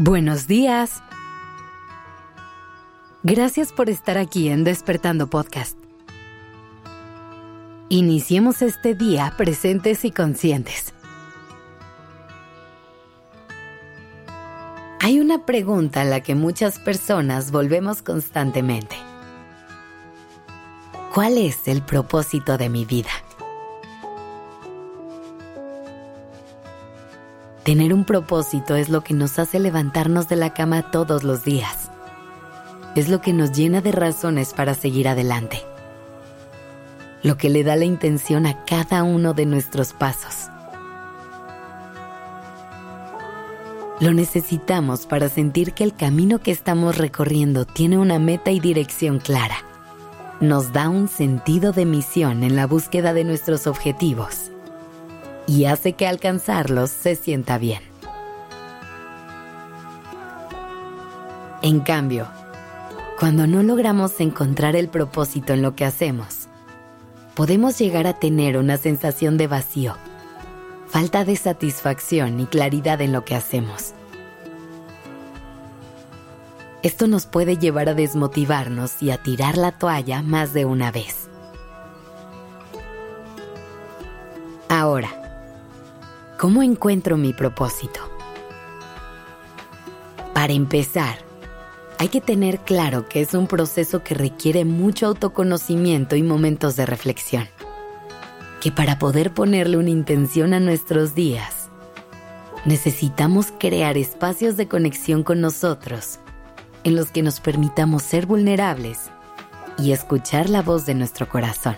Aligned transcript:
Buenos 0.00 0.46
días. 0.46 1.02
Gracias 3.24 3.72
por 3.72 3.90
estar 3.90 4.16
aquí 4.16 4.48
en 4.48 4.62
Despertando 4.62 5.26
Podcast. 5.26 5.76
Iniciemos 7.88 8.62
este 8.62 8.94
día 8.94 9.34
presentes 9.36 10.04
y 10.04 10.12
conscientes. 10.12 10.94
Hay 15.00 15.18
una 15.18 15.44
pregunta 15.44 16.02
a 16.02 16.04
la 16.04 16.20
que 16.20 16.36
muchas 16.36 16.78
personas 16.78 17.50
volvemos 17.50 18.00
constantemente. 18.00 18.94
¿Cuál 21.12 21.38
es 21.38 21.66
el 21.66 21.82
propósito 21.82 22.56
de 22.56 22.68
mi 22.68 22.84
vida? 22.84 23.10
Tener 27.68 27.92
un 27.92 28.06
propósito 28.06 28.76
es 28.76 28.88
lo 28.88 29.04
que 29.04 29.12
nos 29.12 29.38
hace 29.38 29.60
levantarnos 29.60 30.26
de 30.26 30.36
la 30.36 30.54
cama 30.54 30.90
todos 30.90 31.22
los 31.22 31.44
días. 31.44 31.90
Es 32.96 33.10
lo 33.10 33.20
que 33.20 33.34
nos 33.34 33.52
llena 33.52 33.82
de 33.82 33.92
razones 33.92 34.54
para 34.54 34.72
seguir 34.72 35.06
adelante. 35.06 35.60
Lo 37.22 37.36
que 37.36 37.50
le 37.50 37.64
da 37.64 37.76
la 37.76 37.84
intención 37.84 38.46
a 38.46 38.64
cada 38.64 39.02
uno 39.02 39.34
de 39.34 39.44
nuestros 39.44 39.92
pasos. 39.92 40.48
Lo 44.00 44.14
necesitamos 44.14 45.04
para 45.04 45.28
sentir 45.28 45.74
que 45.74 45.84
el 45.84 45.94
camino 45.94 46.38
que 46.38 46.52
estamos 46.52 46.96
recorriendo 46.96 47.66
tiene 47.66 47.98
una 47.98 48.18
meta 48.18 48.50
y 48.50 48.60
dirección 48.60 49.18
clara. 49.18 49.58
Nos 50.40 50.72
da 50.72 50.88
un 50.88 51.06
sentido 51.06 51.72
de 51.72 51.84
misión 51.84 52.44
en 52.44 52.56
la 52.56 52.66
búsqueda 52.66 53.12
de 53.12 53.24
nuestros 53.24 53.66
objetivos 53.66 54.52
y 55.48 55.64
hace 55.64 55.94
que 55.94 56.06
alcanzarlos 56.06 56.90
se 56.90 57.16
sienta 57.16 57.56
bien. 57.58 57.82
En 61.62 61.80
cambio, 61.80 62.28
cuando 63.18 63.46
no 63.48 63.62
logramos 63.62 64.20
encontrar 64.20 64.76
el 64.76 64.88
propósito 64.88 65.54
en 65.54 65.62
lo 65.62 65.74
que 65.74 65.84
hacemos, 65.84 66.48
podemos 67.34 67.78
llegar 67.78 68.06
a 68.06 68.12
tener 68.12 68.58
una 68.58 68.76
sensación 68.76 69.38
de 69.38 69.48
vacío, 69.48 69.96
falta 70.86 71.24
de 71.24 71.34
satisfacción 71.34 72.38
y 72.38 72.46
claridad 72.46 73.00
en 73.00 73.12
lo 73.12 73.24
que 73.24 73.34
hacemos. 73.34 73.94
Esto 76.82 77.08
nos 77.08 77.26
puede 77.26 77.56
llevar 77.56 77.88
a 77.88 77.94
desmotivarnos 77.94 79.02
y 79.02 79.10
a 79.10 79.20
tirar 79.20 79.56
la 79.56 79.72
toalla 79.72 80.22
más 80.22 80.52
de 80.52 80.64
una 80.64 80.92
vez. 80.92 81.28
Ahora, 84.68 85.27
¿Cómo 86.38 86.62
encuentro 86.62 87.16
mi 87.16 87.32
propósito? 87.32 87.98
Para 90.34 90.52
empezar, 90.52 91.18
hay 91.98 92.10
que 92.10 92.20
tener 92.20 92.60
claro 92.60 93.08
que 93.08 93.22
es 93.22 93.34
un 93.34 93.48
proceso 93.48 94.04
que 94.04 94.14
requiere 94.14 94.64
mucho 94.64 95.08
autoconocimiento 95.08 96.14
y 96.14 96.22
momentos 96.22 96.76
de 96.76 96.86
reflexión. 96.86 97.48
Que 98.60 98.70
para 98.70 99.00
poder 99.00 99.34
ponerle 99.34 99.78
una 99.78 99.90
intención 99.90 100.54
a 100.54 100.60
nuestros 100.60 101.16
días, 101.16 101.70
necesitamos 102.64 103.52
crear 103.58 103.98
espacios 103.98 104.56
de 104.56 104.68
conexión 104.68 105.24
con 105.24 105.40
nosotros 105.40 106.20
en 106.84 106.94
los 106.94 107.10
que 107.10 107.24
nos 107.24 107.40
permitamos 107.40 108.04
ser 108.04 108.26
vulnerables 108.26 109.10
y 109.76 109.90
escuchar 109.90 110.48
la 110.48 110.62
voz 110.62 110.86
de 110.86 110.94
nuestro 110.94 111.28
corazón. 111.28 111.76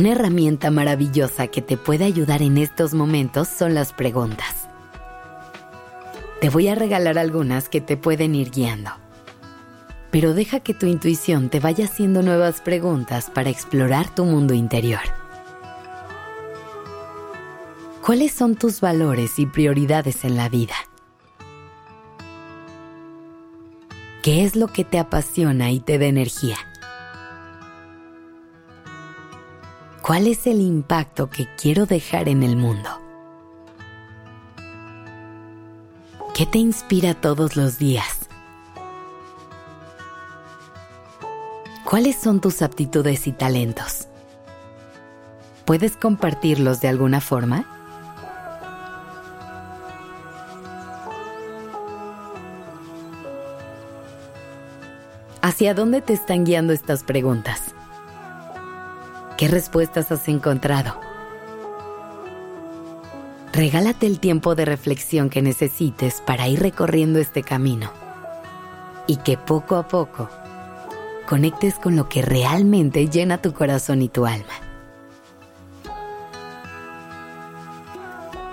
Una 0.00 0.12
herramienta 0.12 0.70
maravillosa 0.70 1.48
que 1.48 1.60
te 1.60 1.76
puede 1.76 2.06
ayudar 2.06 2.40
en 2.40 2.56
estos 2.56 2.94
momentos 2.94 3.48
son 3.48 3.74
las 3.74 3.92
preguntas. 3.92 4.66
Te 6.40 6.48
voy 6.48 6.68
a 6.68 6.74
regalar 6.74 7.18
algunas 7.18 7.68
que 7.68 7.82
te 7.82 7.98
pueden 7.98 8.34
ir 8.34 8.50
guiando. 8.50 8.92
Pero 10.10 10.32
deja 10.32 10.60
que 10.60 10.72
tu 10.72 10.86
intuición 10.86 11.50
te 11.50 11.60
vaya 11.60 11.84
haciendo 11.84 12.22
nuevas 12.22 12.62
preguntas 12.62 13.28
para 13.28 13.50
explorar 13.50 14.08
tu 14.14 14.24
mundo 14.24 14.54
interior. 14.54 15.02
¿Cuáles 18.00 18.32
son 18.32 18.56
tus 18.56 18.80
valores 18.80 19.38
y 19.38 19.44
prioridades 19.44 20.24
en 20.24 20.38
la 20.38 20.48
vida? 20.48 20.76
¿Qué 24.22 24.46
es 24.46 24.56
lo 24.56 24.68
que 24.68 24.84
te 24.84 24.98
apasiona 24.98 25.70
y 25.72 25.80
te 25.80 25.98
da 25.98 26.06
energía? 26.06 26.56
¿Cuál 30.02 30.26
es 30.26 30.46
el 30.46 30.62
impacto 30.62 31.28
que 31.28 31.46
quiero 31.56 31.84
dejar 31.84 32.28
en 32.28 32.42
el 32.42 32.56
mundo? 32.56 32.88
¿Qué 36.34 36.46
te 36.46 36.58
inspira 36.58 37.12
todos 37.12 37.54
los 37.54 37.78
días? 37.78 38.28
¿Cuáles 41.84 42.16
son 42.16 42.40
tus 42.40 42.62
aptitudes 42.62 43.26
y 43.26 43.32
talentos? 43.32 44.08
¿Puedes 45.66 45.98
compartirlos 45.98 46.80
de 46.80 46.88
alguna 46.88 47.20
forma? 47.20 47.66
¿Hacia 55.42 55.74
dónde 55.74 56.00
te 56.00 56.14
están 56.14 56.44
guiando 56.44 56.72
estas 56.72 57.04
preguntas? 57.04 57.74
¿Qué 59.40 59.48
respuestas 59.48 60.12
has 60.12 60.28
encontrado? 60.28 61.00
Regálate 63.54 64.06
el 64.06 64.20
tiempo 64.20 64.54
de 64.54 64.66
reflexión 64.66 65.30
que 65.30 65.40
necesites 65.40 66.20
para 66.20 66.46
ir 66.46 66.60
recorriendo 66.60 67.18
este 67.18 67.42
camino 67.42 67.90
y 69.06 69.16
que 69.16 69.38
poco 69.38 69.76
a 69.76 69.88
poco 69.88 70.28
conectes 71.26 71.76
con 71.76 71.96
lo 71.96 72.06
que 72.06 72.20
realmente 72.20 73.08
llena 73.08 73.40
tu 73.40 73.54
corazón 73.54 74.02
y 74.02 74.10
tu 74.10 74.26
alma. 74.26 74.52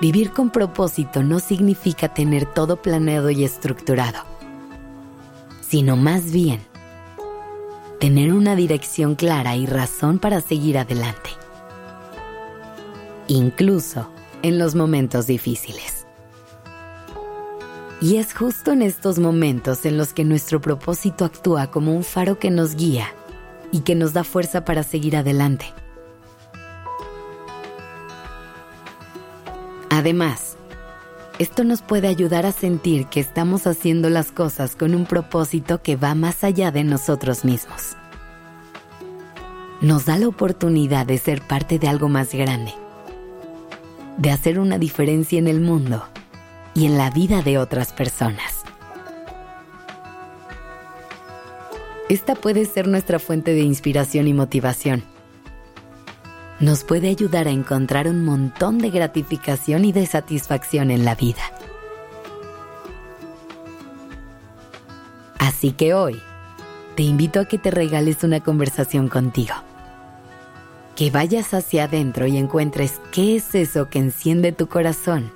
Vivir 0.00 0.30
con 0.30 0.50
propósito 0.50 1.24
no 1.24 1.40
significa 1.40 2.14
tener 2.14 2.46
todo 2.46 2.80
planeado 2.80 3.30
y 3.30 3.42
estructurado, 3.42 4.20
sino 5.68 5.96
más 5.96 6.30
bien 6.30 6.60
tener 8.00 8.32
una 8.32 8.56
dirección 8.56 9.14
clara 9.14 9.56
y 9.56 9.66
razón 9.66 10.18
para 10.18 10.40
seguir 10.40 10.78
adelante, 10.78 11.30
incluso 13.26 14.10
en 14.42 14.58
los 14.58 14.74
momentos 14.74 15.26
difíciles. 15.26 16.06
Y 18.00 18.16
es 18.16 18.34
justo 18.34 18.72
en 18.72 18.82
estos 18.82 19.18
momentos 19.18 19.86
en 19.86 19.96
los 19.96 20.12
que 20.12 20.24
nuestro 20.24 20.60
propósito 20.60 21.24
actúa 21.24 21.70
como 21.70 21.94
un 21.94 22.04
faro 22.04 22.38
que 22.38 22.50
nos 22.50 22.76
guía 22.76 23.08
y 23.72 23.80
que 23.80 23.94
nos 23.94 24.12
da 24.12 24.22
fuerza 24.22 24.64
para 24.64 24.82
seguir 24.82 25.16
adelante. 25.16 25.72
Además, 29.88 30.55
esto 31.38 31.64
nos 31.64 31.82
puede 31.82 32.08
ayudar 32.08 32.46
a 32.46 32.52
sentir 32.52 33.06
que 33.06 33.20
estamos 33.20 33.66
haciendo 33.66 34.10
las 34.10 34.32
cosas 34.32 34.76
con 34.76 34.94
un 34.94 35.06
propósito 35.06 35.82
que 35.82 35.96
va 35.96 36.14
más 36.14 36.44
allá 36.44 36.70
de 36.70 36.84
nosotros 36.84 37.44
mismos 37.44 37.96
nos 39.80 40.06
da 40.06 40.18
la 40.18 40.28
oportunidad 40.28 41.06
de 41.06 41.18
ser 41.18 41.42
parte 41.42 41.78
de 41.78 41.88
algo 41.88 42.08
más 42.08 42.32
grande, 42.32 42.72
de 44.16 44.30
hacer 44.30 44.58
una 44.58 44.78
diferencia 44.78 45.38
en 45.38 45.48
el 45.48 45.60
mundo 45.60 46.04
y 46.74 46.86
en 46.86 46.96
la 46.96 47.10
vida 47.10 47.42
de 47.42 47.58
otras 47.58 47.92
personas. 47.92 48.64
Esta 52.08 52.34
puede 52.34 52.64
ser 52.64 52.86
nuestra 52.86 53.18
fuente 53.18 53.52
de 53.52 53.62
inspiración 53.62 54.28
y 54.28 54.32
motivación. 54.32 55.15
Nos 56.58 56.84
puede 56.84 57.08
ayudar 57.10 57.48
a 57.48 57.50
encontrar 57.50 58.08
un 58.08 58.24
montón 58.24 58.78
de 58.78 58.90
gratificación 58.90 59.84
y 59.84 59.92
de 59.92 60.06
satisfacción 60.06 60.90
en 60.90 61.04
la 61.04 61.14
vida. 61.14 61.42
Así 65.38 65.72
que 65.72 65.92
hoy, 65.92 66.20
te 66.96 67.02
invito 67.02 67.40
a 67.40 67.44
que 67.44 67.58
te 67.58 67.70
regales 67.70 68.24
una 68.24 68.40
conversación 68.40 69.08
contigo. 69.08 69.54
Que 70.94 71.10
vayas 71.10 71.52
hacia 71.52 71.84
adentro 71.84 72.26
y 72.26 72.38
encuentres 72.38 73.02
qué 73.12 73.36
es 73.36 73.54
eso 73.54 73.90
que 73.90 73.98
enciende 73.98 74.52
tu 74.52 74.66
corazón 74.66 75.30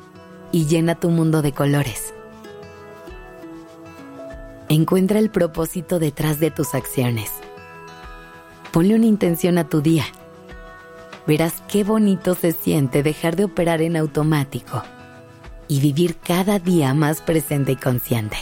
y 0.52 0.66
llena 0.66 0.94
tu 0.94 1.10
mundo 1.10 1.42
de 1.42 1.52
colores. 1.52 2.14
Encuentra 4.70 5.18
el 5.18 5.28
propósito 5.28 5.98
detrás 5.98 6.40
de 6.40 6.50
tus 6.50 6.74
acciones. 6.74 7.30
Ponle 8.72 8.94
una 8.94 9.06
intención 9.06 9.58
a 9.58 9.68
tu 9.68 9.82
día. 9.82 10.04
Verás 11.30 11.62
qué 11.68 11.84
bonito 11.84 12.34
se 12.34 12.50
siente 12.50 13.04
dejar 13.04 13.36
de 13.36 13.44
operar 13.44 13.82
en 13.82 13.96
automático 13.96 14.82
y 15.68 15.78
vivir 15.78 16.16
cada 16.16 16.58
día 16.58 16.92
más 16.92 17.20
presente 17.20 17.70
y 17.70 17.76
consciente. 17.76 18.36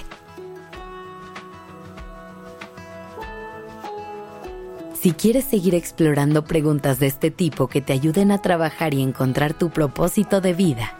Si 4.99 5.13
quieres 5.13 5.45
seguir 5.45 5.75
explorando 5.75 6.45
preguntas 6.45 6.99
de 6.99 7.09
este 7.09 7.31
tipo 7.31 7.67
que 7.67 7.83
te 7.83 7.93
ayuden 7.93 8.33
a 8.33 8.41
trabajar 8.41 8.95
y 8.95 9.03
encontrar 9.03 9.53
tu 9.53 9.69
propósito 9.69 10.41
de 10.41 10.55
vida, 10.55 10.99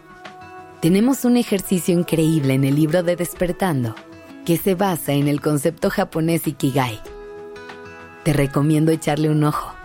Tenemos 0.83 1.25
un 1.25 1.39
ejercicio 1.39 1.99
increíble 1.99 2.53
en 2.53 2.65
el 2.65 2.75
libro 2.77 3.03
de 3.03 3.17
Despertando 3.17 3.95
que 4.45 4.59
se 4.59 4.75
basa 4.75 5.15
en 5.15 5.27
el 5.27 5.41
concepto 5.41 5.89
japonés 5.89 6.47
Ikigai. 6.47 7.01
Te 8.25 8.35
recomiendo 8.35 8.93
echarle 8.93 9.31
un 9.31 9.43
ojo. 9.43 9.78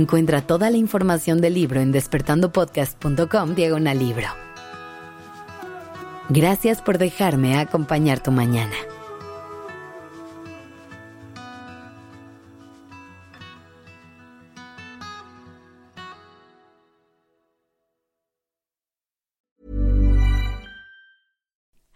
Encuentra 0.00 0.40
toda 0.40 0.70
la 0.70 0.78
información 0.78 1.42
del 1.42 1.52
libro 1.52 1.78
en 1.82 1.92
despertandopodcast.com 1.92 3.54
diagonal 3.54 3.98
libro. 3.98 4.28
Gracias 6.30 6.80
por 6.80 6.96
dejarme 6.96 7.58
acompañar 7.58 8.22
tu 8.22 8.30
mañana. 8.30 8.74